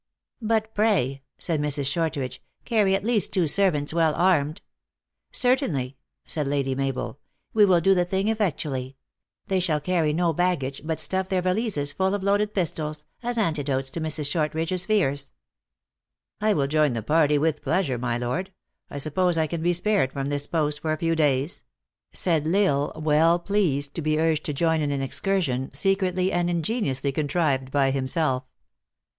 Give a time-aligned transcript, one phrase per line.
[0.55, 1.85] "But pray," said Mrs.
[1.85, 4.63] Shortridge," carry at least two servants, well armed.""
[5.31, 7.19] Certainly," said Lady Mabel;"
[7.53, 8.97] we will do the thing effectually.
[9.45, 13.91] They shall carry no baggage, but stuff their valises full of loaded pistols, as antidotes
[13.91, 14.27] to Mrs.
[14.31, 15.33] Shortridge s fears.""
[16.41, 18.51] I will join the party with pleasure, my lord.
[18.89, 21.61] I suppose I can be spared from this post for a few days?"
[22.11, 26.49] said L Isle, well pleased to be urged to join in an excursion, secretly and
[26.49, 28.45] ingeniously contrived by himself.